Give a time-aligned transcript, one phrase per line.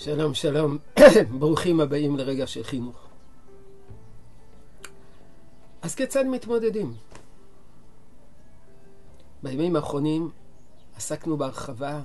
[0.00, 0.78] שלום, שלום.
[1.38, 3.08] ברוכים הבאים לרגע של חינוך.
[5.82, 6.94] אז כיצד מתמודדים?
[9.42, 10.30] בימים האחרונים
[10.96, 12.02] עסקנו בהרחבה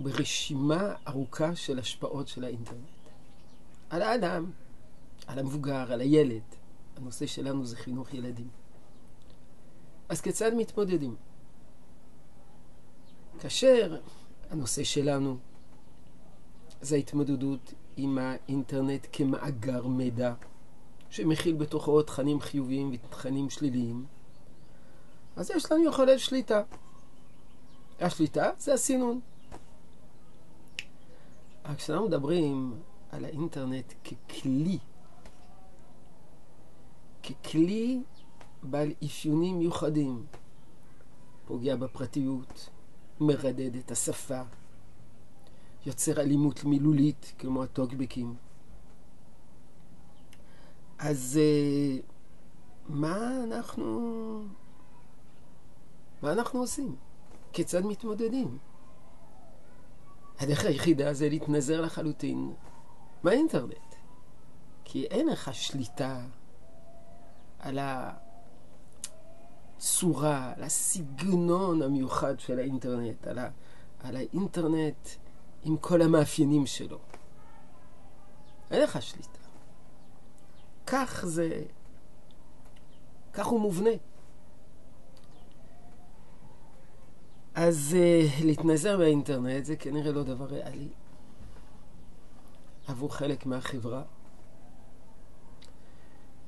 [0.00, 2.88] ברשימה ארוכה של השפעות של האינטרנט.
[3.90, 4.50] על האדם,
[5.26, 6.42] על המבוגר, על הילד.
[6.96, 8.48] הנושא שלנו זה חינוך ילדים.
[10.08, 11.16] אז כיצד מתמודדים?
[13.40, 13.96] כאשר
[14.50, 15.38] הנושא שלנו
[16.80, 20.34] זה ההתמודדות עם האינטרנט כמאגר מידע
[21.10, 24.06] שמכיל בתוכו תכנים חיוביים ותכנים שליליים,
[25.36, 26.62] אז יש לנו יכולת שליטה.
[28.00, 29.20] השליטה זה הסינון.
[31.64, 32.74] רק כשאנחנו מדברים
[33.10, 34.78] על האינטרנט ככלי,
[37.22, 38.02] ככלי
[38.62, 40.26] בעל אפיונים מיוחדים,
[41.46, 42.68] פוגע בפרטיות,
[43.20, 44.42] מרדד את השפה,
[45.86, 48.34] יוצר אלימות מילולית, כמו הטוקבקים.
[50.98, 51.98] אז אה,
[52.88, 54.42] מה אנחנו...
[56.22, 56.96] מה אנחנו עושים?
[57.52, 58.58] כיצד מתמודדים?
[60.38, 62.52] הדרך היחידה זה להתנזר לחלוטין
[63.22, 63.94] מהאינטרנט.
[64.84, 66.20] כי אין לך שליטה
[67.58, 67.78] על
[69.78, 73.48] הצורה, על הסגנון המיוחד של האינטרנט, על, ה,
[74.00, 75.08] על האינטרנט
[75.62, 76.98] עם כל המאפיינים שלו.
[78.70, 79.38] אין לך שליטה.
[80.86, 81.62] כך זה,
[83.32, 83.90] כך הוא מובנה.
[87.54, 90.88] אז uh, להתנזר באינטרנט זה כנראה לא דבר ריאלי
[92.86, 94.02] עבור חלק מהחברה.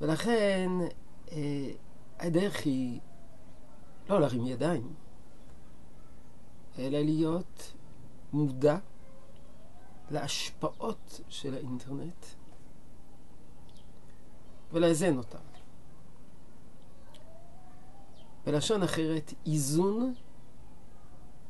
[0.01, 0.69] ולכן
[1.27, 1.31] uh,
[2.19, 2.99] הדרך היא
[4.09, 4.93] לא להרים ידיים,
[6.79, 7.73] אלא להיות
[8.33, 8.77] מודע
[10.11, 12.25] להשפעות של האינטרנט
[14.71, 15.51] ולאזן אותם.
[18.45, 20.13] בלשון אחרת, איזון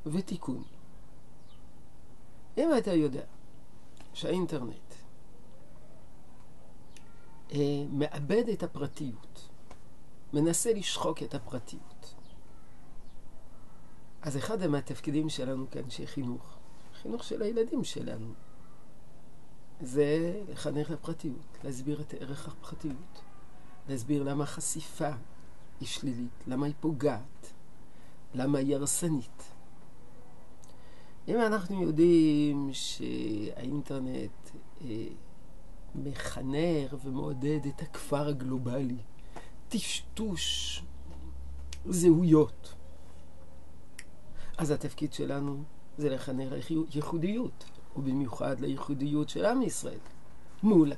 [0.06, 0.64] ותיקון.
[2.58, 3.24] אם אתה יודע
[4.14, 4.94] שהאינטרנט
[7.52, 9.50] אה, מאבד את הפרטיות,
[10.34, 12.14] מנסה לשחוק את הפרטיות,
[14.22, 16.58] אז אחד מהתפקידים שלנו כאנשי חינוך,
[17.02, 18.34] חינוך של הילדים שלנו,
[19.82, 23.22] זה לחנך לפרטיות, להסביר את ערך הפרטיות,
[23.90, 25.10] להסביר למה החשיפה
[25.80, 27.54] היא שלילית, למה היא פוגעת,
[28.34, 29.44] למה היא הרסנית.
[31.28, 34.50] אם אנחנו יודעים שהאינטרנט
[34.82, 35.08] אה,
[35.96, 38.98] מחנר ומעודד את הכפר הגלובלי,
[39.70, 40.84] טשטוש
[41.86, 42.74] זהויות,
[44.58, 45.64] אז התפקיד שלנו
[46.02, 47.66] זה לחנך ייחודיות.
[47.96, 50.00] ובמיוחד לייחודיות של עם ישראל,
[50.64, 50.92] מול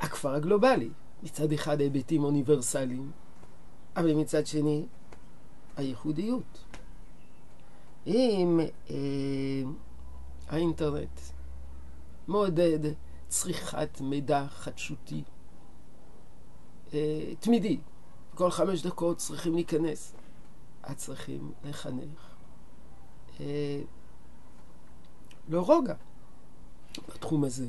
[0.00, 0.90] הכפר הגלובלי.
[1.22, 3.10] מצד אחד היבטים אוניברסליים,
[3.96, 4.86] אבל מצד שני
[5.76, 6.64] הייחודיות.
[8.06, 8.96] אם אה,
[10.48, 11.20] האינטרנט
[12.28, 12.78] מעודד
[13.28, 15.22] צריכת מידע חדשותי
[16.94, 17.78] אה, תמידי,
[18.34, 20.14] כל חמש דקות צריכים להיכנס,
[20.82, 22.29] אז צריכים לחנך.
[23.40, 23.80] אה,
[25.48, 25.94] לא רוגע
[27.08, 27.66] בתחום הזה,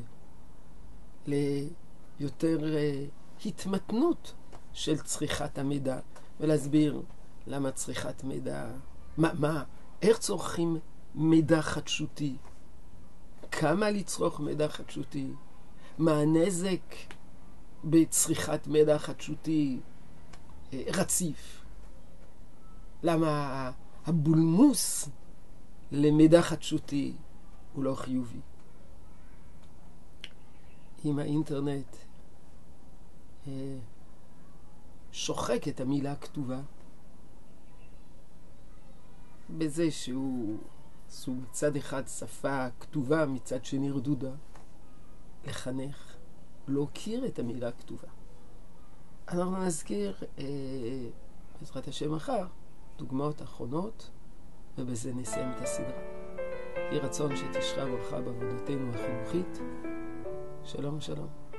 [1.28, 4.34] ליותר uh, התמתנות
[4.74, 6.00] של צריכת המידע,
[6.40, 7.02] ולהסביר
[7.48, 8.68] למה צריכת מידע,
[9.18, 9.64] מה, מה,
[10.02, 10.78] איך צורכים
[11.16, 12.36] מידע חדשותי,
[13.52, 15.32] כמה לצרוך מידע חדשותי,
[15.98, 16.96] מה הנזק
[17.84, 21.64] בצריכת מידע חדשותי uh, רציף,
[23.04, 23.72] למה
[24.06, 25.10] הבולמוס
[25.92, 27.14] למידע חדשותי
[27.74, 28.40] הוא לא חיובי.
[31.06, 31.96] אם האינטרנט
[33.48, 33.78] אה,
[35.12, 36.62] שוחק את המילה הכתובה
[39.58, 40.58] בזה שהוא
[41.10, 44.32] סוג צד אחד שפה כתובה, מצד שני רדודה,
[45.48, 46.16] לחנך,
[46.68, 48.08] להוקיר את המילה הכתובה.
[49.28, 50.46] אנחנו נזכיר, אה,
[51.60, 52.48] בעזרת השם מחר,
[52.98, 54.10] דוגמאות אחרונות,
[54.78, 56.02] ובזה נסיים את הסדרה.
[56.76, 59.60] יהי רצון שתשרה ברכה בעבודתנו החינוכית.
[60.64, 61.51] שלום שלום.